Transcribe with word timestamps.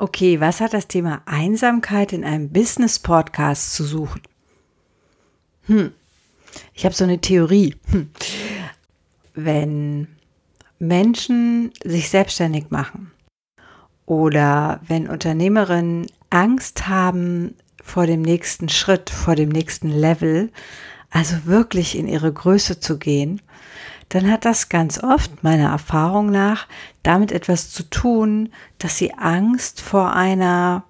Okay, 0.00 0.40
was 0.40 0.60
hat 0.60 0.74
das 0.74 0.86
Thema 0.86 1.22
Einsamkeit 1.26 2.12
in 2.12 2.24
einem 2.24 2.50
Business-Podcast 2.50 3.72
zu 3.72 3.82
suchen? 3.82 4.22
Hm, 5.66 5.92
ich 6.72 6.84
habe 6.84 6.94
so 6.94 7.02
eine 7.02 7.20
Theorie. 7.20 7.74
Hm. 7.90 8.08
Wenn 9.34 10.06
Menschen 10.78 11.72
sich 11.82 12.10
selbstständig 12.10 12.70
machen 12.70 13.10
oder 14.06 14.80
wenn 14.86 15.08
Unternehmerinnen 15.08 16.06
Angst 16.30 16.86
haben 16.86 17.56
vor 17.82 18.06
dem 18.06 18.22
nächsten 18.22 18.68
Schritt, 18.68 19.10
vor 19.10 19.34
dem 19.34 19.48
nächsten 19.48 19.90
Level, 19.90 20.52
also 21.10 21.44
wirklich 21.44 21.98
in 21.98 22.06
ihre 22.06 22.32
Größe 22.32 22.78
zu 22.78 22.98
gehen, 22.98 23.42
dann 24.08 24.30
hat 24.30 24.44
das 24.44 24.68
ganz 24.68 25.02
oft 25.02 25.42
meiner 25.44 25.70
Erfahrung 25.70 26.30
nach 26.30 26.66
damit 27.02 27.32
etwas 27.32 27.70
zu 27.70 27.82
tun, 27.84 28.50
dass 28.78 28.96
sie 28.96 29.14
Angst 29.14 29.80
vor 29.80 30.12
einer 30.14 30.84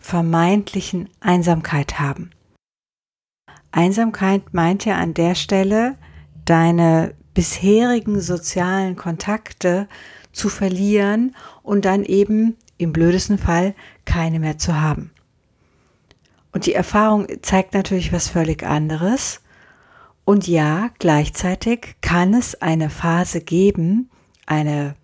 vermeintlichen 0.00 1.08
Einsamkeit 1.20 1.98
haben. 1.98 2.30
Einsamkeit 3.72 4.52
meint 4.52 4.84
ja 4.84 4.96
an 4.96 5.14
der 5.14 5.34
Stelle, 5.34 5.96
deine 6.44 7.14
bisherigen 7.34 8.20
sozialen 8.20 8.96
Kontakte 8.96 9.88
zu 10.32 10.48
verlieren 10.48 11.36
und 11.62 11.84
dann 11.84 12.04
eben 12.04 12.56
im 12.78 12.92
blödesten 12.92 13.38
Fall 13.38 13.74
keine 14.04 14.40
mehr 14.40 14.58
zu 14.58 14.80
haben. 14.80 15.12
Und 16.52 16.66
die 16.66 16.74
Erfahrung 16.74 17.26
zeigt 17.42 17.74
natürlich 17.74 18.12
was 18.12 18.28
völlig 18.28 18.64
anderes. 18.64 19.40
Und 20.30 20.46
ja, 20.46 20.90
gleichzeitig 21.00 21.96
kann 22.02 22.34
es 22.34 22.62
eine 22.62 22.88
Phase 22.88 23.40
geben, 23.40 24.10
eine, 24.46 24.94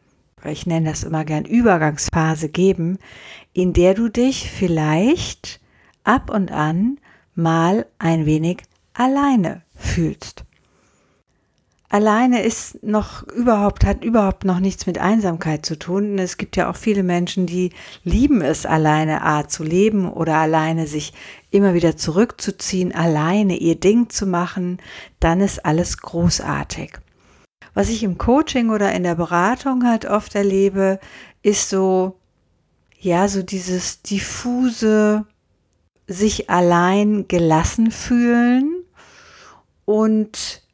ich 0.45 0.67
nenne 0.67 0.89
das 0.91 1.03
immer 1.03 1.25
gern 1.25 1.45
Übergangsphase 1.45 2.49
geben, 2.49 3.01
in 3.53 3.73
der 3.73 3.95
du 3.95 4.09
dich 4.09 4.49
vielleicht 4.49 5.59
ab 6.05 6.31
und 6.31 6.53
an 6.53 7.01
mal 7.35 7.87
ein 7.99 8.25
wenig 8.25 8.63
alleine 8.95 9.63
fühlst. 9.75 10.45
Alleine 11.89 12.43
ist 12.43 12.83
noch 12.83 13.23
überhaupt, 13.29 13.85
hat 13.85 14.05
überhaupt 14.05 14.45
noch 14.45 14.59
nichts 14.59 14.87
mit 14.87 14.99
Einsamkeit 14.99 15.65
zu 15.65 15.79
tun. 15.79 16.19
Es 16.19 16.37
gibt 16.37 16.57
ja 16.57 16.69
auch 16.69 16.77
viele 16.77 17.05
Menschen, 17.05 17.47
die 17.47 17.71
lieben 18.03 18.41
es, 18.41 18.67
alleine 18.67 19.23
A 19.23 19.47
zu 19.47 19.63
leben 19.63 20.11
oder 20.11 20.37
alleine 20.37 20.89
sich 20.89 21.13
immer 21.51 21.75
wieder 21.75 21.97
zurückzuziehen, 21.97 22.93
alleine 22.93 23.57
ihr 23.57 23.79
Ding 23.79 24.11
zu 24.11 24.27
machen. 24.27 24.79
Dann 25.21 25.41
ist 25.41 25.65
alles 25.65 25.99
großartig. 25.99 26.99
Was 27.73 27.89
ich 27.89 28.03
im 28.03 28.19
Coaching 28.19 28.71
oder 28.71 28.93
in 28.93 29.05
der 29.05 29.15
Beratung 29.15 29.85
halt 29.85 30.07
oft 30.07 30.35
erlebe, 30.35 30.99
ist 31.43 31.69
so, 31.69 32.19
ja, 32.99 33.29
so 33.29 33.43
dieses 33.43 34.03
diffuse, 34.03 35.25
sich 36.09 36.51
allein 36.51 37.29
gelassen 37.29 37.91
fühlen 37.91 38.83
und 39.85 40.66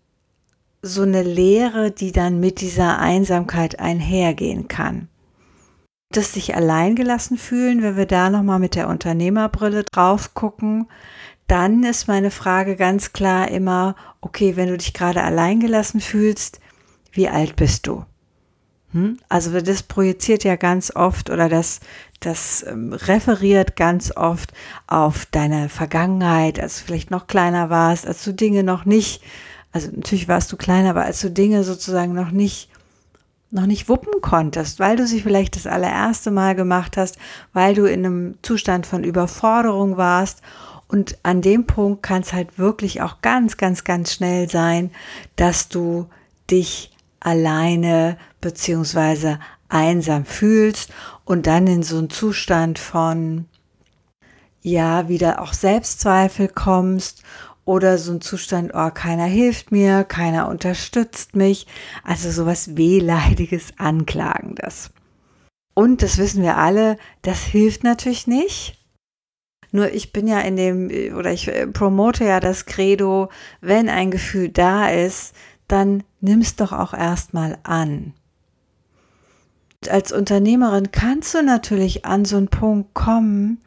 so 0.82 1.02
eine 1.02 1.22
Leere, 1.22 1.92
die 1.92 2.10
dann 2.10 2.40
mit 2.40 2.60
dieser 2.60 2.98
Einsamkeit 2.98 3.78
einhergehen 3.78 4.66
kann. 4.66 5.08
Das 6.10 6.34
sich 6.34 6.54
alleingelassen 6.54 7.38
fühlen, 7.38 7.82
wenn 7.82 7.96
wir 7.96 8.06
da 8.06 8.28
nochmal 8.28 8.58
mit 8.58 8.74
der 8.74 8.88
Unternehmerbrille 8.88 9.84
drauf 9.84 10.34
gucken, 10.34 10.88
dann 11.46 11.84
ist 11.84 12.08
meine 12.08 12.30
Frage 12.30 12.76
ganz 12.76 13.12
klar 13.12 13.48
immer, 13.48 13.94
okay, 14.20 14.56
wenn 14.56 14.68
du 14.68 14.76
dich 14.76 14.92
gerade 14.92 15.22
alleingelassen 15.22 16.00
fühlst, 16.00 16.60
wie 17.12 17.28
alt 17.28 17.56
bist 17.56 17.86
du? 17.86 18.04
Hm? 18.92 19.18
Also 19.28 19.58
das 19.60 19.82
projiziert 19.82 20.44
ja 20.44 20.56
ganz 20.56 20.94
oft 20.94 21.30
oder 21.30 21.48
das, 21.48 21.80
das 22.20 22.64
ähm, 22.66 22.92
referiert 22.92 23.76
ganz 23.76 24.14
oft 24.14 24.52
auf 24.86 25.26
deine 25.26 25.68
Vergangenheit, 25.68 26.60
als 26.60 26.78
du 26.78 26.84
vielleicht 26.86 27.10
noch 27.10 27.26
kleiner 27.26 27.70
warst, 27.70 28.06
als 28.06 28.24
du 28.24 28.32
Dinge 28.32 28.62
noch 28.64 28.84
nicht 28.84 29.22
also 29.72 29.88
natürlich 29.90 30.28
warst 30.28 30.52
du 30.52 30.56
klein, 30.56 30.86
aber 30.86 31.04
als 31.04 31.20
du 31.20 31.30
Dinge 31.30 31.64
sozusagen 31.64 32.12
noch 32.12 32.30
nicht 32.30 32.68
noch 33.52 33.66
nicht 33.66 33.88
wuppen 33.88 34.22
konntest, 34.22 34.80
weil 34.80 34.96
du 34.96 35.06
sie 35.06 35.20
vielleicht 35.20 35.56
das 35.56 35.66
allererste 35.66 36.30
Mal 36.30 36.54
gemacht 36.54 36.96
hast, 36.96 37.18
weil 37.52 37.74
du 37.74 37.84
in 37.84 38.04
einem 38.04 38.34
Zustand 38.40 38.86
von 38.86 39.04
Überforderung 39.04 39.98
warst. 39.98 40.40
Und 40.88 41.18
an 41.22 41.42
dem 41.42 41.66
Punkt 41.66 42.02
kann 42.02 42.22
es 42.22 42.32
halt 42.32 42.58
wirklich 42.58 43.02
auch 43.02 43.20
ganz, 43.20 43.58
ganz, 43.58 43.84
ganz 43.84 44.14
schnell 44.14 44.48
sein, 44.48 44.90
dass 45.36 45.68
du 45.68 46.06
dich 46.50 46.92
alleine 47.20 48.16
beziehungsweise 48.40 49.38
einsam 49.68 50.24
fühlst 50.24 50.90
und 51.24 51.46
dann 51.46 51.66
in 51.66 51.82
so 51.82 51.98
einen 51.98 52.10
Zustand 52.10 52.78
von, 52.78 53.46
ja, 54.62 55.08
wieder 55.08 55.40
auch 55.42 55.52
Selbstzweifel 55.52 56.48
kommst 56.48 57.22
oder 57.64 57.98
so 57.98 58.12
ein 58.12 58.20
Zustand, 58.20 58.72
oh, 58.74 58.90
keiner 58.90 59.24
hilft 59.24 59.70
mir, 59.72 60.04
keiner 60.04 60.48
unterstützt 60.48 61.36
mich. 61.36 61.66
Also 62.02 62.30
sowas 62.30 62.76
wehleidiges, 62.76 63.74
anklagendes. 63.78 64.90
Und 65.74 66.02
das 66.02 66.18
wissen 66.18 66.42
wir 66.42 66.56
alle, 66.56 66.98
das 67.22 67.40
hilft 67.42 67.84
natürlich 67.84 68.26
nicht. 68.26 68.78
Nur 69.70 69.92
ich 69.92 70.12
bin 70.12 70.28
ja 70.28 70.40
in 70.40 70.56
dem, 70.56 70.90
oder 71.16 71.32
ich 71.32 71.48
äh, 71.48 71.66
promote 71.66 72.24
ja 72.24 72.40
das 72.40 72.66
Credo, 72.66 73.30
wenn 73.62 73.88
ein 73.88 74.10
Gefühl 74.10 74.50
da 74.50 74.90
ist, 74.90 75.34
dann 75.66 76.02
nimm's 76.20 76.56
doch 76.56 76.72
auch 76.72 76.92
erstmal 76.92 77.58
an. 77.62 78.12
Als 79.88 80.12
Unternehmerin 80.12 80.92
kannst 80.92 81.34
du 81.34 81.42
natürlich 81.42 82.04
an 82.04 82.26
so 82.26 82.36
einen 82.36 82.48
Punkt 82.48 82.92
kommen, 82.92 83.62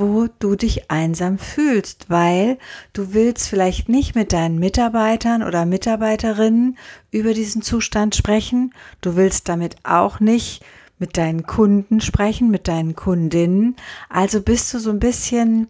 wo 0.00 0.28
du 0.38 0.56
dich 0.56 0.90
einsam 0.90 1.38
fühlst, 1.38 2.06
weil 2.08 2.58
du 2.94 3.12
willst 3.12 3.48
vielleicht 3.48 3.88
nicht 3.88 4.14
mit 4.14 4.32
deinen 4.32 4.58
Mitarbeitern 4.58 5.42
oder 5.42 5.66
Mitarbeiterinnen 5.66 6.78
über 7.10 7.34
diesen 7.34 7.60
Zustand 7.60 8.16
sprechen. 8.16 8.72
Du 9.02 9.14
willst 9.16 9.48
damit 9.48 9.76
auch 9.84 10.18
nicht 10.18 10.64
mit 10.98 11.16
deinen 11.16 11.44
Kunden 11.44 12.00
sprechen, 12.00 12.50
mit 12.50 12.66
deinen 12.66 12.94
Kundinnen. 12.94 13.76
Also 14.08 14.40
bist 14.40 14.72
du 14.72 14.78
so 14.78 14.90
ein 14.90 15.00
bisschen, 15.00 15.68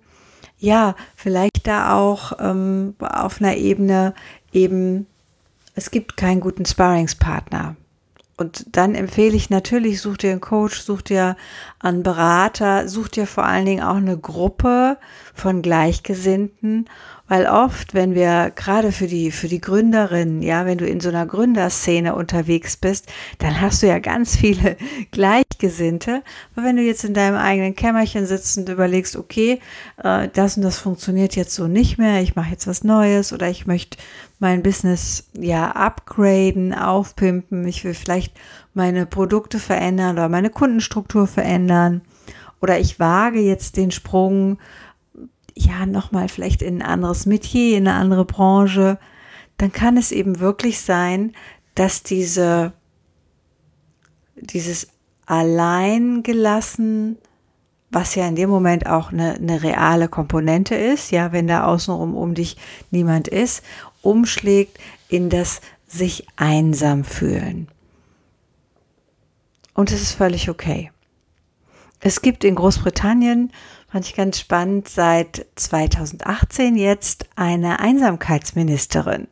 ja, 0.58 0.94
vielleicht 1.16 1.66
da 1.66 1.96
auch 1.96 2.32
ähm, 2.38 2.94
auf 3.00 3.40
einer 3.40 3.56
Ebene 3.56 4.14
eben, 4.52 5.06
es 5.74 5.90
gibt 5.90 6.16
keinen 6.16 6.40
guten 6.40 6.66
Sparringspartner. 6.66 7.76
Und 8.40 8.74
dann 8.74 8.94
empfehle 8.94 9.36
ich 9.36 9.50
natürlich, 9.50 10.00
such 10.00 10.16
dir 10.16 10.30
einen 10.30 10.40
Coach, 10.40 10.80
such 10.80 11.02
dir 11.02 11.36
einen 11.78 12.02
Berater, 12.02 12.88
such 12.88 13.08
dir 13.08 13.26
vor 13.26 13.44
allen 13.44 13.66
Dingen 13.66 13.82
auch 13.82 13.96
eine 13.96 14.16
Gruppe 14.16 14.96
von 15.34 15.60
Gleichgesinnten, 15.60 16.88
weil 17.30 17.46
oft, 17.46 17.94
wenn 17.94 18.16
wir 18.16 18.50
gerade 18.56 18.90
für 18.90 19.06
die, 19.06 19.30
für 19.30 19.46
die 19.46 19.60
Gründerinnen, 19.60 20.42
ja, 20.42 20.66
wenn 20.66 20.78
du 20.78 20.84
in 20.84 20.98
so 20.98 21.10
einer 21.10 21.26
Gründerszene 21.26 22.16
unterwegs 22.16 22.76
bist, 22.76 23.06
dann 23.38 23.60
hast 23.60 23.84
du 23.84 23.86
ja 23.86 24.00
ganz 24.00 24.34
viele 24.34 24.76
Gleichgesinnte. 25.12 26.24
Aber 26.56 26.66
wenn 26.66 26.74
du 26.74 26.82
jetzt 26.82 27.04
in 27.04 27.14
deinem 27.14 27.36
eigenen 27.36 27.76
Kämmerchen 27.76 28.26
sitzt 28.26 28.58
und 28.58 28.68
überlegst, 28.68 29.14
okay, 29.14 29.60
äh, 30.02 30.28
das 30.32 30.56
und 30.56 30.64
das 30.64 30.78
funktioniert 30.78 31.36
jetzt 31.36 31.54
so 31.54 31.68
nicht 31.68 31.98
mehr, 31.98 32.20
ich 32.20 32.34
mache 32.34 32.50
jetzt 32.50 32.66
was 32.66 32.82
Neues 32.82 33.32
oder 33.32 33.48
ich 33.48 33.64
möchte 33.64 33.96
mein 34.40 34.64
Business 34.64 35.28
ja 35.38 35.70
upgraden, 35.70 36.74
aufpimpen. 36.74 37.64
Ich 37.68 37.84
will 37.84 37.94
vielleicht 37.94 38.32
meine 38.74 39.06
Produkte 39.06 39.60
verändern 39.60 40.16
oder 40.16 40.28
meine 40.28 40.50
Kundenstruktur 40.50 41.28
verändern. 41.28 42.00
Oder 42.60 42.80
ich 42.80 42.98
wage 42.98 43.38
jetzt 43.38 43.76
den 43.76 43.92
Sprung, 43.92 44.58
ja, 45.56 45.86
nochmal 45.86 46.28
vielleicht 46.28 46.62
in 46.62 46.82
ein 46.82 46.88
anderes 46.88 47.26
Metier, 47.26 47.76
in 47.76 47.88
eine 47.88 47.96
andere 47.96 48.24
Branche. 48.24 48.98
Dann 49.58 49.72
kann 49.72 49.96
es 49.96 50.12
eben 50.12 50.40
wirklich 50.40 50.80
sein, 50.80 51.32
dass 51.74 52.02
diese, 52.02 52.72
dieses 54.36 54.88
alleingelassen, 55.26 57.18
was 57.90 58.14
ja 58.14 58.26
in 58.26 58.36
dem 58.36 58.50
Moment 58.50 58.86
auch 58.86 59.12
eine, 59.12 59.34
eine 59.34 59.62
reale 59.62 60.08
Komponente 60.08 60.74
ist, 60.74 61.10
ja, 61.10 61.32
wenn 61.32 61.46
da 61.46 61.64
außenrum 61.64 62.14
um 62.14 62.34
dich 62.34 62.56
niemand 62.90 63.28
ist 63.28 63.62
umschlägt 64.02 64.78
in 65.08 65.30
das 65.30 65.60
sich 65.86 66.26
einsam 66.36 67.04
fühlen. 67.04 67.68
Und 69.74 69.92
es 69.92 70.02
ist 70.02 70.12
völlig 70.12 70.48
okay. 70.48 70.90
Es 72.00 72.22
gibt 72.22 72.44
in 72.44 72.54
Großbritannien, 72.54 73.52
fand 73.90 74.06
ich 74.06 74.14
ganz 74.14 74.38
spannend, 74.38 74.88
seit 74.88 75.46
2018 75.56 76.76
jetzt 76.76 77.26
eine 77.34 77.80
Einsamkeitsministerin. 77.80 79.26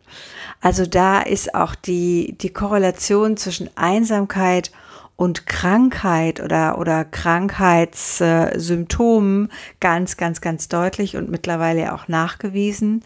Also 0.60 0.84
da 0.84 1.20
ist 1.20 1.54
auch 1.54 1.76
die, 1.76 2.36
die 2.40 2.50
Korrelation 2.50 3.36
zwischen 3.36 3.70
Einsamkeit 3.76 4.72
und 5.14 5.46
Krankheit 5.46 6.40
oder, 6.40 6.78
oder 6.78 7.04
Krankheitssymptomen 7.04 9.52
ganz, 9.80 10.16
ganz, 10.16 10.40
ganz 10.40 10.66
deutlich 10.68 11.16
und 11.16 11.30
mittlerweile 11.30 11.92
auch 11.92 12.08
nachgewiesen. 12.08 13.04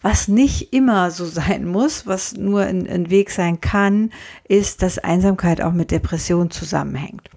Was 0.00 0.28
nicht 0.28 0.72
immer 0.74 1.10
so 1.10 1.26
sein 1.26 1.66
muss, 1.66 2.06
was 2.06 2.32
nur 2.34 2.62
ein, 2.62 2.86
ein 2.86 3.10
Weg 3.10 3.30
sein 3.30 3.60
kann, 3.60 4.10
ist, 4.46 4.82
dass 4.82 4.98
Einsamkeit 4.98 5.60
auch 5.62 5.72
mit 5.72 5.90
Depression 5.90 6.50
zusammenhängt. 6.50 7.28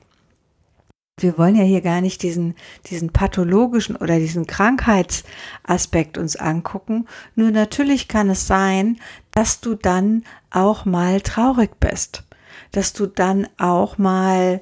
Wir 1.20 1.38
wollen 1.38 1.56
ja 1.56 1.64
hier 1.64 1.82
gar 1.82 2.02
nicht 2.02 2.22
diesen, 2.22 2.56
diesen 2.92 3.12
pathologischen 3.12 3.96
oder 3.96 4.20
diesen 4.20 4.46
Krankheitsaspekt 4.46 6.18
uns 6.18 6.36
angucken. 6.36 7.08
Nur 7.36 7.50
natürlich 7.52 8.08
kann 8.08 8.30
es 8.30 8.46
sein, 8.46 9.00
dass 9.32 9.60
du 9.60 9.74
dann 9.74 10.24
auch 10.52 10.86
mal 10.86 11.22
traurig 11.22 11.72
bist 11.80 12.24
dass 12.72 12.94
du 12.94 13.06
dann 13.08 13.48
auch 13.58 13.98
mal 13.98 14.62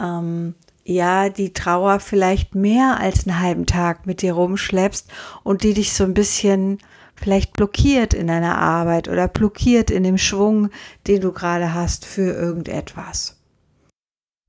ähm, 0.00 0.54
ja 0.84 1.28
die 1.28 1.52
Trauer 1.52 2.00
vielleicht 2.00 2.54
mehr 2.54 2.98
als 3.00 3.26
einen 3.26 3.40
halben 3.40 3.66
Tag 3.66 4.06
mit 4.06 4.22
dir 4.22 4.34
rumschleppst 4.34 5.10
und 5.42 5.62
die 5.62 5.74
dich 5.74 5.92
so 5.92 6.04
ein 6.04 6.14
bisschen 6.14 6.78
vielleicht 7.14 7.54
blockiert 7.54 8.14
in 8.14 8.26
deiner 8.26 8.58
Arbeit 8.58 9.08
oder 9.08 9.26
blockiert 9.26 9.90
in 9.90 10.02
dem 10.02 10.18
Schwung, 10.18 10.70
den 11.06 11.22
du 11.22 11.32
gerade 11.32 11.72
hast 11.72 12.04
für 12.04 12.32
irgendetwas. 12.32 13.35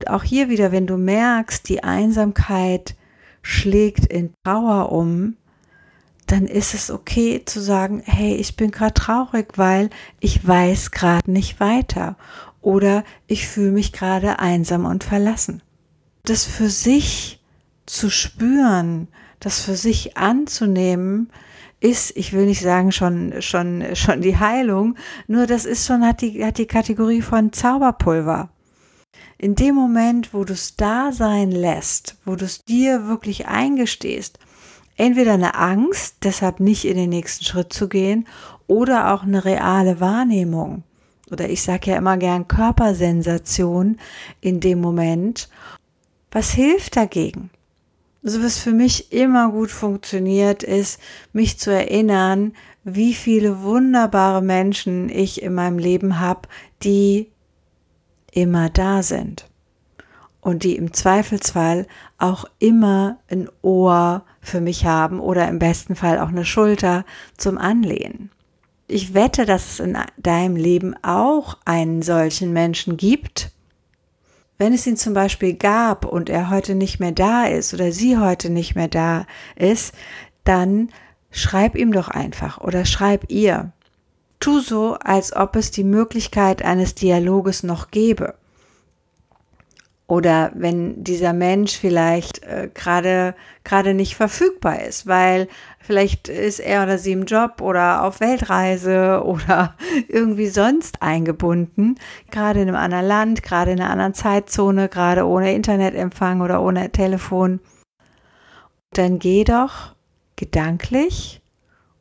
Auch 0.06 0.22
hier 0.22 0.48
wieder, 0.48 0.70
wenn 0.70 0.86
du 0.86 0.96
merkst, 0.96 1.68
die 1.68 1.82
Einsamkeit 1.82 2.94
schlägt 3.42 4.06
in 4.06 4.32
Trauer 4.44 4.92
um, 4.92 5.36
dann 6.26 6.46
ist 6.46 6.74
es 6.74 6.90
okay 6.90 7.42
zu 7.44 7.60
sagen, 7.60 8.02
hey, 8.04 8.34
ich 8.36 8.54
bin 8.54 8.70
gerade 8.70 8.94
traurig, 8.94 9.56
weil 9.56 9.90
ich 10.20 10.46
weiß 10.46 10.90
gerade 10.90 11.30
nicht 11.30 11.58
weiter 11.58 12.16
oder 12.60 13.02
ich 13.26 13.48
fühle 13.48 13.72
mich 13.72 13.92
gerade 13.92 14.38
einsam 14.38 14.84
und 14.84 15.04
verlassen. 15.04 15.62
Das 16.24 16.44
für 16.44 16.68
sich 16.68 17.42
zu 17.86 18.10
spüren, 18.10 19.08
das 19.40 19.62
für 19.62 19.74
sich 19.74 20.16
anzunehmen, 20.16 21.30
ist, 21.80 22.16
ich 22.16 22.32
will 22.32 22.46
nicht 22.46 22.60
sagen 22.60 22.92
schon, 22.92 23.40
schon, 23.40 23.84
schon 23.94 24.20
die 24.20 24.36
Heilung, 24.36 24.96
nur 25.26 25.46
das 25.46 25.64
ist 25.64 25.86
schon, 25.86 26.04
hat 26.04 26.20
die, 26.20 26.44
hat 26.44 26.58
die 26.58 26.66
Kategorie 26.66 27.22
von 27.22 27.52
Zauberpulver. 27.52 28.50
In 29.38 29.54
dem 29.54 29.74
Moment, 29.74 30.34
wo 30.34 30.44
du 30.44 30.52
es 30.52 30.76
da 30.76 31.12
sein 31.12 31.50
lässt, 31.50 32.16
wo 32.24 32.34
du 32.34 32.44
es 32.44 32.64
dir 32.64 33.06
wirklich 33.06 33.46
eingestehst, 33.46 34.38
entweder 34.96 35.34
eine 35.34 35.54
Angst, 35.54 36.16
deshalb 36.24 36.60
nicht 36.60 36.84
in 36.84 36.96
den 36.96 37.10
nächsten 37.10 37.44
Schritt 37.44 37.72
zu 37.72 37.88
gehen, 37.88 38.26
oder 38.66 39.14
auch 39.14 39.22
eine 39.22 39.44
reale 39.44 40.00
Wahrnehmung 40.00 40.82
oder 41.30 41.48
ich 41.48 41.62
sage 41.62 41.90
ja 41.90 41.96
immer 41.96 42.16
gern 42.16 42.48
Körpersensation 42.48 43.98
in 44.40 44.60
dem 44.60 44.80
Moment. 44.80 45.48
Was 46.30 46.50
hilft 46.50 46.96
dagegen? 46.96 47.50
Also 48.24 48.42
was 48.42 48.58
für 48.58 48.72
mich 48.72 49.12
immer 49.12 49.50
gut 49.50 49.70
funktioniert, 49.70 50.62
ist, 50.62 51.00
mich 51.32 51.58
zu 51.58 51.70
erinnern, 51.70 52.52
wie 52.84 53.14
viele 53.14 53.62
wunderbare 53.62 54.42
Menschen 54.42 55.08
ich 55.08 55.42
in 55.42 55.54
meinem 55.54 55.78
Leben 55.78 56.18
habe, 56.18 56.48
die 56.82 57.28
immer 58.40 58.70
da 58.70 59.02
sind 59.02 59.48
und 60.40 60.64
die 60.64 60.76
im 60.76 60.92
Zweifelsfall 60.92 61.86
auch 62.18 62.44
immer 62.58 63.18
ein 63.30 63.48
Ohr 63.62 64.24
für 64.40 64.60
mich 64.60 64.86
haben 64.86 65.20
oder 65.20 65.48
im 65.48 65.58
besten 65.58 65.94
Fall 65.94 66.18
auch 66.18 66.28
eine 66.28 66.44
Schulter 66.44 67.04
zum 67.36 67.58
Anlehnen 67.58 68.30
ich 68.88 69.12
wette, 69.12 69.44
dass 69.44 69.72
es 69.72 69.80
in 69.80 69.96
deinem 70.16 70.56
Leben 70.56 70.94
auch 71.02 71.58
einen 71.66 72.02
solchen 72.02 72.52
Menschen 72.52 72.96
gibt. 72.96 73.52
Wenn 74.56 74.72
es 74.72 74.86
ihn 74.86 74.96
zum 74.96 75.14
Beispiel 75.14 75.54
gab 75.54 76.04
und 76.06 76.30
er 76.30 76.50
heute 76.50 76.74
nicht 76.74 76.98
mehr 76.98 77.12
da 77.12 77.44
ist 77.44 77.74
oder 77.74 77.92
sie 77.92 78.16
heute 78.16 78.50
nicht 78.50 78.74
mehr 78.74 78.88
da 78.88 79.26
ist, 79.54 79.94
dann 80.42 80.88
schreib 81.30 81.76
ihm 81.76 81.92
doch 81.92 82.08
einfach 82.08 82.58
oder 82.58 82.84
schreib 82.86 83.30
ihr. 83.30 83.72
Tu 84.40 84.60
so, 84.60 84.94
als 84.94 85.34
ob 85.34 85.56
es 85.56 85.70
die 85.70 85.84
Möglichkeit 85.84 86.62
eines 86.62 86.94
Dialoges 86.94 87.62
noch 87.62 87.90
gäbe. 87.90 88.34
Oder 90.08 90.52
wenn 90.54 91.04
dieser 91.04 91.34
Mensch 91.34 91.76
vielleicht 91.76 92.42
äh, 92.42 92.70
gerade 92.72 93.34
gerade 93.62 93.92
nicht 93.92 94.16
verfügbar 94.16 94.80
ist, 94.80 95.06
weil 95.06 95.48
vielleicht 95.80 96.28
ist 96.28 96.60
er 96.60 96.84
oder 96.84 96.96
sie 96.96 97.12
im 97.12 97.26
Job 97.26 97.60
oder 97.60 98.02
auf 98.04 98.20
Weltreise 98.20 99.22
oder 99.26 99.76
irgendwie 100.08 100.48
sonst 100.48 101.02
eingebunden, 101.02 101.96
gerade 102.30 102.62
in 102.62 102.68
einem 102.68 102.76
anderen 102.78 103.06
Land, 103.06 103.42
gerade 103.42 103.72
in 103.72 103.80
einer 103.80 103.90
anderen 103.90 104.14
Zeitzone, 104.14 104.88
gerade 104.88 105.26
ohne 105.26 105.54
Internetempfang 105.54 106.40
oder 106.40 106.62
ohne 106.62 106.90
Telefon. 106.90 107.60
Dann 108.94 109.18
geh 109.18 109.44
doch 109.44 109.94
gedanklich 110.36 111.37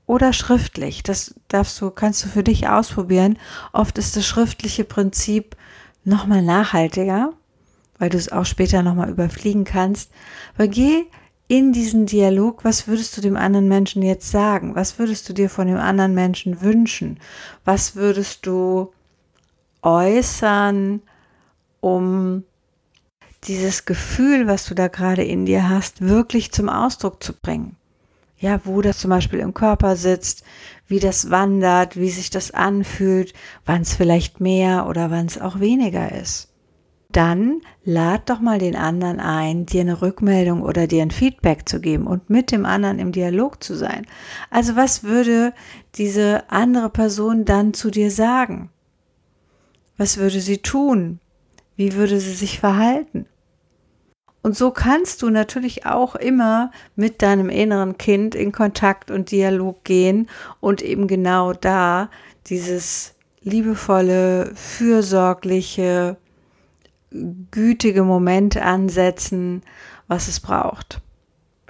oder 0.08 0.34
schriftlich. 0.34 1.04
Das 1.04 1.36
darfst 1.50 1.80
du, 1.80 1.92
kannst 1.92 2.26
du 2.26 2.30
für 2.30 2.44
dich 2.44 2.68
ausprobieren. 2.68 3.38
Oft 3.74 4.00
ist 4.00 4.16
das 4.18 4.26
schriftliche 4.26 4.84
Prinzip 4.84 5.56
nochmal 6.04 6.42
nachhaltiger 6.42 7.34
weil 7.98 8.10
du 8.10 8.18
es 8.18 8.32
auch 8.32 8.46
später 8.46 8.84
nochmal 8.84 9.10
überfliegen 9.10 9.64
kannst. 9.64 10.12
Aber 10.56 10.68
geh 10.68 11.06
in 11.48 11.72
diesen 11.72 12.06
Dialog, 12.06 12.64
was 12.64 12.88
würdest 12.88 13.16
du 13.18 13.22
dem 13.22 13.38
anderen 13.38 13.68
Menschen 13.68 14.02
jetzt 14.02 14.30
sagen? 14.30 14.76
Was 14.76 15.00
würdest 15.00 15.28
du 15.30 15.34
dir 15.34 15.50
von 15.50 15.68
dem 15.68 15.78
anderen 15.78 16.14
Menschen 16.14 16.62
wünschen? 16.62 17.20
Was 17.64 17.96
würdest 17.96 18.46
du 18.46 18.92
äußern, 19.82 21.02
um 21.80 22.44
dieses 23.46 23.86
Gefühl, 23.86 24.48
was 24.48 24.66
du 24.66 24.76
da 24.76 24.88
gerade 24.88 25.24
in 25.24 25.46
dir 25.46 25.70
hast, 25.70 26.02
wirklich 26.02 26.52
zum 26.52 26.68
Ausdruck 26.68 27.24
zu 27.24 27.34
bringen? 27.34 27.78
Ja, 28.40 28.62
wo 28.66 28.82
das 28.82 29.00
zum 29.00 29.10
Beispiel 29.10 29.40
im 29.40 29.54
Körper 29.54 29.96
sitzt, 29.96 30.44
wie 30.88 31.00
das 31.00 31.32
wandert, 31.32 31.98
wie 31.98 32.10
sich 32.10 32.30
das 32.30 32.52
anfühlt, 32.52 33.34
wann 33.66 33.82
es 33.82 33.96
vielleicht 33.96 34.40
mehr 34.40 34.88
oder 34.88 35.10
wann 35.10 35.26
es 35.26 35.42
auch 35.42 35.60
weniger 35.60 36.12
ist 36.12 36.50
dann 37.18 37.62
lad 37.84 38.30
doch 38.30 38.40
mal 38.40 38.60
den 38.60 38.76
anderen 38.76 39.20
ein, 39.20 39.66
dir 39.66 39.82
eine 39.82 40.02
Rückmeldung 40.02 40.62
oder 40.62 40.86
dir 40.88 41.02
ein 41.02 41.12
Feedback 41.12 41.68
zu 41.68 41.80
geben 41.80 42.06
und 42.06 42.30
mit 42.30 42.52
dem 42.52 42.66
anderen 42.66 43.00
im 43.00 43.12
Dialog 43.12 43.64
zu 43.64 43.76
sein. 43.76 44.06
Also 44.50 44.76
was 44.76 45.04
würde 45.04 45.54
diese 45.96 46.50
andere 46.52 46.90
Person 46.90 47.44
dann 47.44 47.74
zu 47.74 47.90
dir 47.90 48.12
sagen? 48.12 48.70
Was 49.98 50.18
würde 50.18 50.42
sie 50.42 50.60
tun? 50.60 51.20
Wie 51.76 51.94
würde 51.94 52.20
sie 52.20 52.34
sich 52.34 52.60
verhalten? 52.60 53.26
Und 54.48 54.56
so 54.56 54.72
kannst 54.72 55.24
du 55.24 55.30
natürlich 55.30 55.86
auch 55.86 56.16
immer 56.16 56.72
mit 56.96 57.22
deinem 57.22 57.50
inneren 57.50 57.98
Kind 57.98 58.34
in 58.34 58.54
Kontakt 58.54 59.12
und 59.12 59.32
Dialog 59.32 59.84
gehen 59.84 60.30
und 60.62 60.82
eben 60.82 61.10
genau 61.10 61.52
da 61.52 62.10
dieses 62.46 63.16
liebevolle, 63.42 64.54
fürsorgliche, 64.56 66.16
gütige 67.52 68.04
Momente 68.04 68.62
ansetzen, 68.62 69.64
was 70.08 70.30
es 70.30 70.40
braucht. 70.40 71.02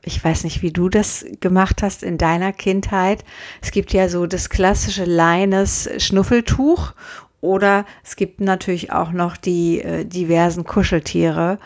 Ich 0.03 0.23
weiß 0.23 0.43
nicht, 0.43 0.61
wie 0.61 0.71
du 0.71 0.87
das 0.87 1.25
gemacht 1.39 1.81
hast 1.81 2.03
in 2.03 2.19
deiner 2.19 2.53
Kindheit. 2.53 3.25
Es 3.59 3.71
gibt 3.71 3.91
ja 3.91 4.07
so 4.07 4.27
das 4.27 4.51
klassische 4.51 5.05
Leines 5.05 5.89
Schnuffeltuch 5.97 6.93
oder 7.41 7.85
es 8.03 8.15
gibt 8.15 8.39
natürlich 8.39 8.91
auch 8.91 9.11
noch 9.11 9.35
die 9.35 9.81
äh, 9.81 10.05
diversen 10.05 10.63
Kuscheltiere. 10.63 11.57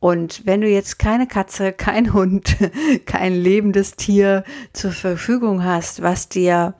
Und 0.00 0.46
wenn 0.46 0.62
du 0.62 0.68
jetzt 0.68 0.98
keine 0.98 1.26
Katze, 1.26 1.72
kein 1.76 2.12
Hund, 2.12 2.56
kein 3.06 3.34
lebendes 3.34 3.92
Tier 3.92 4.44
zur 4.72 4.92
Verfügung 4.92 5.62
hast, 5.62 6.02
was 6.02 6.28
dir 6.28 6.74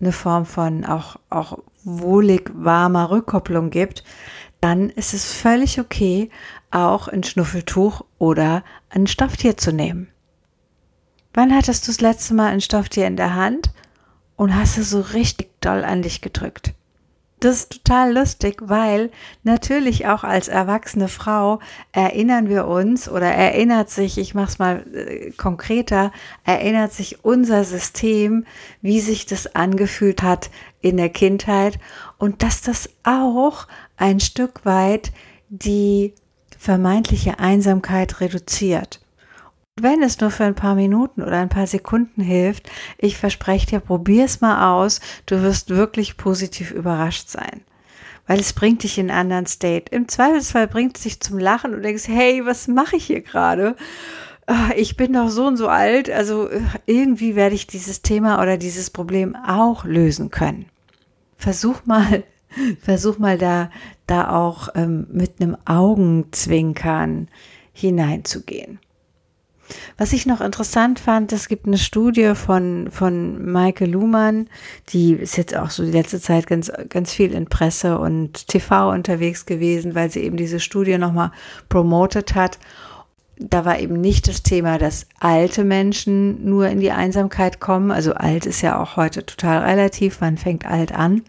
eine 0.00 0.12
Form 0.12 0.46
von 0.46 0.84
auch, 0.84 1.16
auch 1.30 1.58
wohlig 1.84 2.50
warmer 2.54 3.10
Rückkopplung 3.10 3.70
gibt, 3.70 4.02
dann 4.60 4.90
ist 4.90 5.12
es 5.12 5.32
völlig 5.32 5.80
okay, 5.80 6.30
auch 6.70 7.08
ein 7.08 7.22
Schnuffeltuch 7.22 8.02
oder 8.18 8.64
ein 8.90 9.06
Stofftier 9.06 9.56
zu 9.56 9.72
nehmen. 9.72 10.08
Wann 11.34 11.54
hattest 11.54 11.86
du 11.86 11.92
das 11.92 12.00
letzte 12.00 12.34
Mal 12.34 12.48
ein 12.52 12.60
Stofftier 12.60 13.06
in 13.06 13.16
der 13.16 13.34
Hand 13.34 13.72
und 14.36 14.54
hast 14.54 14.78
es 14.78 14.90
so 14.90 15.00
richtig 15.00 15.50
doll 15.60 15.84
an 15.84 16.02
dich 16.02 16.20
gedrückt? 16.20 16.74
Das 17.42 17.56
ist 17.56 17.72
total 17.72 18.14
lustig, 18.14 18.62
weil 18.66 19.10
natürlich 19.42 20.06
auch 20.06 20.22
als 20.22 20.46
erwachsene 20.46 21.08
Frau 21.08 21.58
erinnern 21.90 22.48
wir 22.48 22.68
uns 22.68 23.08
oder 23.08 23.26
erinnert 23.26 23.90
sich, 23.90 24.16
ich 24.16 24.32
mache 24.32 24.50
es 24.50 24.58
mal 24.60 24.86
äh, 24.94 25.32
konkreter, 25.32 26.12
erinnert 26.44 26.92
sich 26.92 27.24
unser 27.24 27.64
System, 27.64 28.46
wie 28.80 29.00
sich 29.00 29.26
das 29.26 29.56
angefühlt 29.56 30.22
hat 30.22 30.50
in 30.82 30.96
der 30.96 31.08
Kindheit 31.08 31.80
und 32.16 32.44
dass 32.44 32.60
das 32.60 32.88
auch 33.02 33.66
ein 33.96 34.20
Stück 34.20 34.64
weit 34.64 35.10
die 35.48 36.14
vermeintliche 36.56 37.40
Einsamkeit 37.40 38.20
reduziert. 38.20 39.01
Wenn 39.80 40.02
es 40.02 40.20
nur 40.20 40.30
für 40.30 40.44
ein 40.44 40.54
paar 40.54 40.74
Minuten 40.74 41.22
oder 41.22 41.38
ein 41.38 41.48
paar 41.48 41.66
Sekunden 41.66 42.20
hilft, 42.20 42.70
ich 42.98 43.16
verspreche 43.16 43.66
dir, 43.66 43.80
probier's 43.80 44.42
mal 44.42 44.70
aus. 44.74 45.00
Du 45.24 45.40
wirst 45.40 45.70
wirklich 45.70 46.18
positiv 46.18 46.72
überrascht 46.72 47.30
sein. 47.30 47.62
Weil 48.26 48.38
es 48.38 48.52
bringt 48.52 48.82
dich 48.82 48.98
in 48.98 49.10
einen 49.10 49.20
anderen 49.20 49.46
State. 49.46 49.86
Im 49.90 50.08
Zweifelsfall 50.08 50.68
bringt 50.68 50.98
es 50.98 51.04
dich 51.04 51.20
zum 51.20 51.38
Lachen 51.38 51.74
und 51.74 51.82
denkst, 51.82 52.06
hey, 52.06 52.44
was 52.44 52.68
mache 52.68 52.96
ich 52.96 53.06
hier 53.06 53.22
gerade? 53.22 53.74
Ah, 54.46 54.72
ich 54.76 54.98
bin 54.98 55.14
doch 55.14 55.30
so 55.30 55.46
und 55.46 55.56
so 55.56 55.68
alt, 55.68 56.10
also 56.10 56.48
äh, 56.48 56.60
irgendwie 56.84 57.34
werde 57.34 57.54
ich 57.54 57.66
dieses 57.66 58.02
Thema 58.02 58.42
oder 58.42 58.58
dieses 58.58 58.90
Problem 58.90 59.34
auch 59.36 59.84
lösen 59.84 60.30
können. 60.30 60.66
Versuch 61.38 61.86
mal, 61.86 62.24
versuch 62.82 63.18
mal 63.18 63.38
da, 63.38 63.70
da 64.06 64.30
auch 64.30 64.68
ähm, 64.74 65.06
mit 65.10 65.40
einem 65.40 65.56
Augenzwinkern 65.64 67.28
hineinzugehen. 67.72 68.78
Was 69.98 70.12
ich 70.12 70.26
noch 70.26 70.40
interessant 70.40 70.98
fand, 70.98 71.32
es 71.32 71.48
gibt 71.48 71.66
eine 71.66 71.78
Studie 71.78 72.34
von, 72.34 72.88
von 72.90 73.50
Maike 73.50 73.86
Luhmann, 73.86 74.48
die 74.90 75.12
ist 75.12 75.36
jetzt 75.36 75.56
auch 75.56 75.70
so 75.70 75.84
die 75.84 75.90
letzte 75.90 76.20
Zeit 76.20 76.46
ganz, 76.46 76.70
ganz 76.88 77.12
viel 77.12 77.32
in 77.32 77.46
Presse 77.46 77.98
und 77.98 78.48
TV 78.48 78.90
unterwegs 78.90 79.46
gewesen, 79.46 79.94
weil 79.94 80.10
sie 80.10 80.20
eben 80.20 80.36
diese 80.36 80.60
Studie 80.60 80.98
nochmal 80.98 81.32
promotet 81.68 82.34
hat. 82.34 82.58
Da 83.38 83.64
war 83.64 83.78
eben 83.78 84.00
nicht 84.00 84.28
das 84.28 84.42
Thema, 84.42 84.78
dass 84.78 85.06
alte 85.18 85.64
Menschen 85.64 86.44
nur 86.44 86.68
in 86.68 86.80
die 86.80 86.92
Einsamkeit 86.92 87.60
kommen. 87.60 87.90
Also 87.90 88.14
alt 88.14 88.46
ist 88.46 88.60
ja 88.60 88.80
auch 88.80 88.96
heute 88.96 89.26
total 89.26 89.64
relativ. 89.64 90.20
Man 90.20 90.36
fängt 90.36 90.66
alt 90.66 90.92
an. 90.92 91.22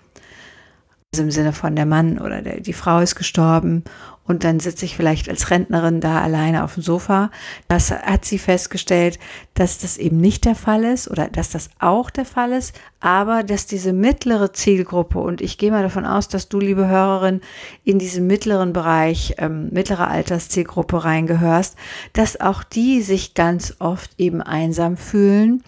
Also 1.13 1.21
im 1.21 1.29
Sinne 1.29 1.53
von 1.53 1.75
der 1.75 1.85
Mann 1.85 2.17
oder 2.17 2.41
der, 2.41 2.59
die 2.59 2.73
Frau 2.73 2.97
ist 2.97 3.13
gestorben 3.13 3.83
und 4.23 4.43
dann 4.43 4.59
sitze 4.59 4.85
ich 4.85 4.97
vielleicht 4.97 5.29
als 5.29 5.51
Rentnerin 5.51 6.01
da 6.01 6.21
alleine 6.21 6.63
auf 6.63 6.73
dem 6.73 6.81
Sofa. 6.81 7.29
Das 7.67 7.91
hat 7.91 8.25
sie 8.25 8.39
festgestellt, 8.39 9.19
dass 9.53 9.77
das 9.77 9.97
eben 9.97 10.19
nicht 10.19 10.43
der 10.43 10.55
Fall 10.55 10.83
ist 10.83 11.07
oder 11.07 11.27
dass 11.27 11.51
das 11.51 11.69
auch 11.77 12.09
der 12.09 12.25
Fall 12.25 12.51
ist, 12.51 12.75
aber 12.99 13.43
dass 13.43 13.67
diese 13.67 13.93
mittlere 13.93 14.53
Zielgruppe 14.53 15.19
und 15.19 15.39
ich 15.39 15.59
gehe 15.59 15.69
mal 15.69 15.83
davon 15.83 16.07
aus, 16.07 16.29
dass 16.29 16.49
du, 16.49 16.59
liebe 16.59 16.87
Hörerin, 16.87 17.41
in 17.83 17.99
diesen 17.99 18.25
mittleren 18.25 18.73
Bereich, 18.73 19.35
ähm, 19.37 19.69
mittlere 19.69 20.07
Alterszielgruppe 20.07 21.03
reingehörst, 21.03 21.77
dass 22.13 22.41
auch 22.41 22.63
die 22.63 23.03
sich 23.03 23.35
ganz 23.35 23.75
oft 23.77 24.09
eben 24.17 24.41
einsam 24.41 24.97
fühlen 24.97 25.61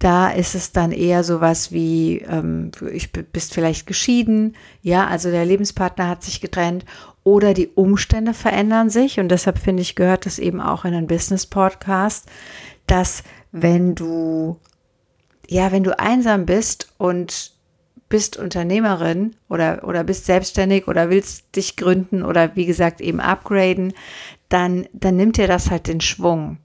da 0.00 0.30
ist 0.30 0.54
es 0.54 0.72
dann 0.72 0.92
eher 0.92 1.22
sowas 1.22 1.72
wie, 1.72 2.20
ähm, 2.20 2.70
ich 2.90 3.12
bist 3.12 3.52
vielleicht 3.52 3.86
geschieden, 3.86 4.56
ja, 4.80 5.06
also 5.06 5.30
der 5.30 5.44
Lebenspartner 5.44 6.08
hat 6.08 6.24
sich 6.24 6.40
getrennt 6.40 6.86
oder 7.22 7.52
die 7.52 7.68
Umstände 7.68 8.32
verändern 8.32 8.88
sich. 8.88 9.20
Und 9.20 9.28
deshalb 9.28 9.58
finde 9.58 9.82
ich, 9.82 9.96
gehört 9.96 10.24
das 10.24 10.38
eben 10.38 10.60
auch 10.60 10.86
in 10.86 10.94
einen 10.94 11.06
Business-Podcast, 11.06 12.26
dass 12.86 13.22
wenn 13.52 13.94
du, 13.94 14.56
ja, 15.46 15.70
wenn 15.70 15.84
du 15.84 15.98
einsam 15.98 16.46
bist 16.46 16.88
und 16.96 17.52
bist 18.08 18.38
Unternehmerin 18.38 19.36
oder, 19.50 19.86
oder 19.86 20.02
bist 20.02 20.24
selbstständig 20.24 20.88
oder 20.88 21.10
willst 21.10 21.54
dich 21.56 21.76
gründen 21.76 22.22
oder 22.22 22.56
wie 22.56 22.64
gesagt 22.64 23.02
eben 23.02 23.20
upgraden, 23.20 23.92
dann, 24.48 24.88
dann 24.94 25.16
nimmt 25.16 25.36
dir 25.36 25.46
das 25.46 25.70
halt 25.70 25.88
den 25.88 26.00
Schwung 26.00 26.56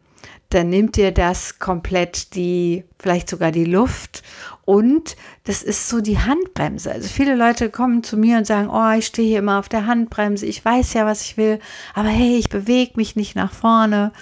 dann 0.56 0.70
nimmt 0.70 0.96
dir 0.96 1.12
das 1.12 1.60
komplett 1.60 2.34
die, 2.34 2.86
vielleicht 2.98 3.30
sogar 3.30 3.52
die 3.52 3.66
Luft 3.66 4.24
und 4.64 5.18
das 5.44 5.62
ist 5.62 5.90
so 5.90 6.00
die 6.00 6.18
Handbremse. 6.18 6.92
Also 6.92 7.10
viele 7.10 7.36
Leute 7.36 7.70
kommen 7.70 8.04
zu 8.04 8.16
mir 8.16 8.38
und 8.38 8.48
sagen, 8.48 8.70
oh, 8.70 8.98
ich 8.98 9.08
stehe 9.08 9.28
hier 9.28 9.40
immer 9.40 9.60
auf 9.60 9.68
der 9.68 9.86
Handbremse, 9.86 10.46
ich 10.46 10.64
weiß 10.64 10.94
ja, 10.94 11.06
was 11.06 11.24
ich 11.24 11.36
will, 11.36 11.60
aber 11.94 12.08
hey, 12.08 12.38
ich 12.38 12.50
bewege 12.50 12.94
mich 12.96 13.18
nicht 13.18 13.36
nach 13.36 13.52
vorne. 13.52 14.14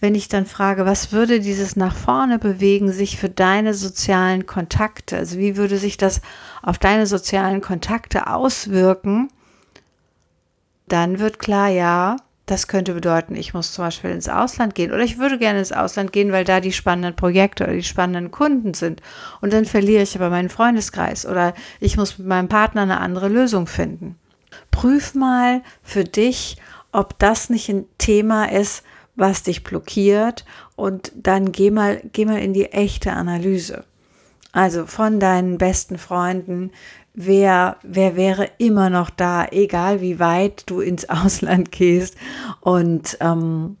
Wenn 0.00 0.14
ich 0.14 0.28
dann 0.28 0.46
frage, 0.46 0.86
was 0.86 1.12
würde 1.12 1.40
dieses 1.40 1.76
nach 1.76 1.94
vorne 1.94 2.38
bewegen 2.38 2.90
sich 2.90 3.18
für 3.18 3.28
deine 3.28 3.74
sozialen 3.74 4.46
Kontakte, 4.46 5.16
also 5.18 5.38
wie 5.38 5.56
würde 5.56 5.76
sich 5.76 5.96
das 5.96 6.22
auf 6.62 6.78
deine 6.78 7.06
sozialen 7.06 7.60
Kontakte 7.60 8.28
auswirken, 8.28 9.28
dann 10.86 11.18
wird 11.18 11.38
klar, 11.38 11.68
ja, 11.68 12.16
das 12.50 12.66
könnte 12.66 12.94
bedeuten, 12.94 13.36
ich 13.36 13.52
muss 13.52 13.72
zum 13.72 13.84
Beispiel 13.84 14.10
ins 14.10 14.28
Ausland 14.28 14.74
gehen 14.74 14.90
oder 14.90 15.02
ich 15.02 15.18
würde 15.18 15.38
gerne 15.38 15.58
ins 15.58 15.72
Ausland 15.72 16.12
gehen, 16.12 16.32
weil 16.32 16.44
da 16.44 16.60
die 16.60 16.72
spannenden 16.72 17.14
Projekte 17.14 17.64
oder 17.64 17.74
die 17.74 17.82
spannenden 17.82 18.30
Kunden 18.30 18.74
sind. 18.74 19.02
Und 19.40 19.52
dann 19.52 19.66
verliere 19.66 20.02
ich 20.02 20.16
aber 20.16 20.30
meinen 20.30 20.48
Freundeskreis 20.48 21.26
oder 21.26 21.54
ich 21.78 21.96
muss 21.96 22.18
mit 22.18 22.26
meinem 22.26 22.48
Partner 22.48 22.82
eine 22.82 23.00
andere 23.00 23.28
Lösung 23.28 23.66
finden. 23.66 24.16
Prüf 24.70 25.14
mal 25.14 25.62
für 25.82 26.04
dich, 26.04 26.56
ob 26.90 27.18
das 27.18 27.50
nicht 27.50 27.68
ein 27.68 27.84
Thema 27.98 28.50
ist, 28.50 28.82
was 29.14 29.42
dich 29.42 29.64
blockiert 29.64 30.44
und 30.76 31.12
dann 31.14 31.52
geh 31.52 31.70
mal, 31.70 32.00
geh 32.12 32.24
mal 32.24 32.38
in 32.38 32.54
die 32.54 32.72
echte 32.72 33.12
Analyse. 33.12 33.84
Also 34.52 34.86
von 34.86 35.20
deinen 35.20 35.58
besten 35.58 35.98
Freunden, 35.98 36.70
wer, 37.14 37.76
wer 37.82 38.16
wäre 38.16 38.48
immer 38.58 38.90
noch 38.90 39.10
da, 39.10 39.46
egal 39.50 40.00
wie 40.00 40.18
weit 40.18 40.64
du 40.66 40.80
ins 40.80 41.08
Ausland 41.08 41.72
gehst. 41.72 42.16
Und 42.60 43.18
ähm, 43.20 43.76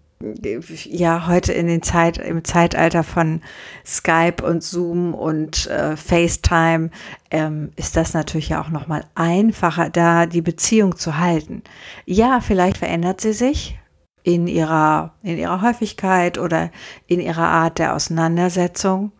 ja, 0.84 1.28
heute 1.28 1.52
in 1.52 1.68
den 1.68 1.82
Zeit, 1.82 2.18
im 2.18 2.42
Zeitalter 2.42 3.04
von 3.04 3.40
Skype 3.86 4.42
und 4.42 4.64
Zoom 4.64 5.14
und 5.14 5.68
äh, 5.68 5.96
FaceTime 5.96 6.90
ähm, 7.30 7.70
ist 7.76 7.96
das 7.96 8.14
natürlich 8.14 8.56
auch 8.56 8.68
nochmal 8.68 9.04
einfacher, 9.14 9.90
da 9.90 10.26
die 10.26 10.42
Beziehung 10.42 10.96
zu 10.96 11.18
halten. 11.18 11.62
Ja, 12.04 12.40
vielleicht 12.40 12.78
verändert 12.78 13.20
sie 13.20 13.32
sich 13.32 13.78
in 14.24 14.48
ihrer, 14.48 15.14
in 15.22 15.38
ihrer 15.38 15.62
Häufigkeit 15.62 16.36
oder 16.36 16.70
in 17.06 17.20
ihrer 17.20 17.46
Art 17.46 17.78
der 17.78 17.94
Auseinandersetzung. 17.94 19.12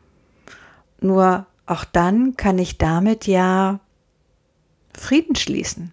Nur 1.01 1.47
auch 1.67 1.85
dann 1.85 2.37
kann 2.37 2.59
ich 2.59 2.79
damit 2.79 3.27
ja 3.27 3.81
Frieden 4.95 5.37
schließen. 5.37 5.93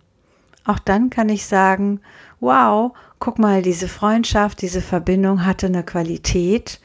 Auch 0.64 0.80
dann 0.80 1.10
kann 1.10 1.30
ich 1.30 1.46
sagen, 1.46 2.00
wow, 2.40 2.94
guck 3.20 3.40
mal, 3.40 3.62
diese 3.62 3.88
Freundschaft, 3.88 4.62
diese 4.62 4.82
Verbindung 4.82 5.46
hatte 5.46 5.68
eine 5.68 5.84
Qualität 5.84 6.80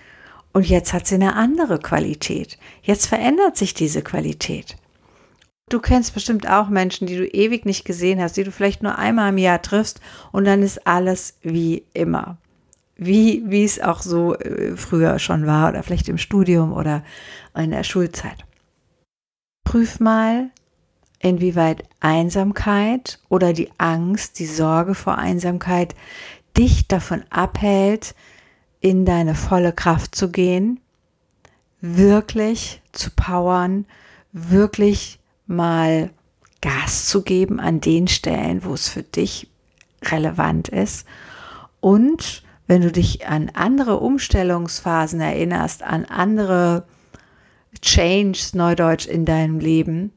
und 0.53 0.69
jetzt 0.69 0.93
hat 0.93 1.07
sie 1.07 1.15
eine 1.15 1.35
andere 1.35 1.79
Qualität. 1.79 2.59
Jetzt 2.83 3.07
verändert 3.07 3.57
sich 3.57 3.73
diese 3.73 4.03
Qualität. 4.03 4.77
Du 5.71 5.79
kennst 5.79 6.15
bestimmt 6.15 6.49
auch 6.49 6.69
Menschen, 6.69 7.07
die 7.07 7.17
du 7.17 7.27
ewig 7.27 7.65
nicht 7.65 7.85
gesehen 7.85 8.21
hast, 8.21 8.37
die 8.37 8.43
du 8.45 8.51
vielleicht 8.51 8.83
nur 8.83 8.99
einmal 8.99 9.31
im 9.31 9.39
Jahr 9.39 9.63
triffst 9.63 10.01
und 10.33 10.45
dann 10.45 10.63
ist 10.63 10.87
alles 10.87 11.39
wie 11.43 11.85
immer. 11.95 12.37
Wie, 13.03 13.43
wie 13.47 13.65
es 13.65 13.81
auch 13.81 14.03
so 14.03 14.35
äh, 14.35 14.77
früher 14.77 15.19
schon 15.19 15.47
war 15.47 15.71
oder 15.71 15.83
vielleicht 15.83 16.11
im 16.11 16.19
Studium 16.19 16.75
oder 16.75 17.03
in 17.57 17.71
der 17.71 17.83
Schulzeit. 17.83 18.45
Prüf 19.65 20.01
mal, 20.01 20.51
inwieweit 21.19 21.85
Einsamkeit 22.01 23.19
oder 23.31 23.55
die 23.55 23.71
Angst, 23.79 24.39
die 24.39 24.45
Sorge 24.45 24.95
vor 24.95 25.17
Einsamkeit 25.17 25.95
dich 26.59 26.89
davon 26.89 27.25
abhält, 27.31 28.15
in 28.81 29.07
deine 29.07 29.35
volle 29.35 29.73
Kraft 29.73 30.15
zu 30.15 30.31
gehen, 30.31 30.79
wirklich 31.81 32.83
zu 32.93 33.11
powern, 33.11 33.87
wirklich 34.33 35.21
mal 35.47 36.11
Gas 36.61 37.07
zu 37.07 37.23
geben 37.23 37.61
an 37.61 37.81
den 37.81 38.09
Stellen, 38.09 38.63
wo 38.63 38.75
es 38.75 38.91
für 38.91 39.03
dich 39.03 39.49
relevant 40.03 40.69
ist. 40.69 41.07
Und 41.81 42.43
wenn 42.71 42.83
du 42.83 42.93
dich 42.93 43.27
an 43.27 43.51
andere 43.53 43.99
Umstellungsphasen 43.99 45.21
erinnerst, 45.21 45.83
an 45.83 46.05
andere 46.05 46.85
Changes, 47.83 48.55
Neudeutsch 48.55 49.09
in 49.09 49.25
deinem 49.25 49.59
Leben, 49.59 50.13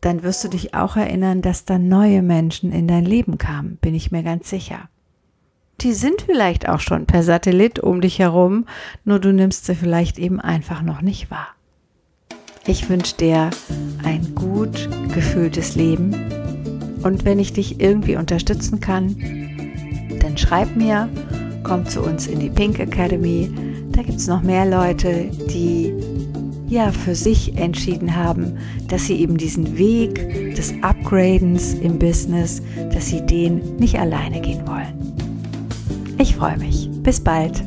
dann 0.00 0.22
wirst 0.22 0.44
du 0.44 0.48
dich 0.48 0.74
auch 0.74 0.94
erinnern, 0.94 1.42
dass 1.42 1.64
da 1.64 1.80
neue 1.80 2.22
Menschen 2.22 2.70
in 2.70 2.86
dein 2.86 3.04
Leben 3.04 3.36
kamen, 3.36 3.78
bin 3.80 3.96
ich 3.96 4.12
mir 4.12 4.22
ganz 4.22 4.48
sicher. 4.48 4.88
Die 5.80 5.92
sind 5.92 6.22
vielleicht 6.22 6.68
auch 6.68 6.78
schon 6.78 7.06
per 7.06 7.24
Satellit 7.24 7.80
um 7.80 8.00
dich 8.00 8.20
herum, 8.20 8.66
nur 9.04 9.18
du 9.18 9.32
nimmst 9.32 9.66
sie 9.66 9.74
vielleicht 9.74 10.20
eben 10.20 10.40
einfach 10.40 10.82
noch 10.82 11.02
nicht 11.02 11.32
wahr. 11.32 11.48
Ich 12.64 12.88
wünsche 12.88 13.16
dir 13.16 13.50
ein 14.04 14.36
gut 14.36 14.88
gefühltes 15.12 15.74
Leben 15.74 16.14
und 17.02 17.24
wenn 17.24 17.40
ich 17.40 17.52
dich 17.52 17.80
irgendwie 17.80 18.14
unterstützen 18.14 18.78
kann, 18.78 19.16
dann 20.20 20.38
schreib 20.38 20.76
mir, 20.76 21.08
komm 21.62 21.86
zu 21.86 22.02
uns 22.02 22.26
in 22.26 22.40
die 22.40 22.50
Pink 22.50 22.78
Academy. 22.78 23.50
Da 23.92 24.02
gibt 24.02 24.18
es 24.18 24.26
noch 24.26 24.42
mehr 24.42 24.66
Leute, 24.66 25.30
die 25.50 25.92
ja 26.68 26.90
für 26.90 27.14
sich 27.14 27.56
entschieden 27.56 28.16
haben, 28.16 28.56
dass 28.88 29.06
sie 29.06 29.16
eben 29.20 29.36
diesen 29.36 29.76
Weg 29.76 30.54
des 30.54 30.72
Upgradens 30.82 31.74
im 31.74 31.98
Business, 31.98 32.62
dass 32.92 33.08
sie 33.08 33.20
den 33.20 33.76
nicht 33.76 33.98
alleine 33.98 34.40
gehen 34.40 34.66
wollen. 34.66 35.12
Ich 36.18 36.36
freue 36.36 36.56
mich. 36.58 36.88
Bis 37.02 37.20
bald. 37.20 37.62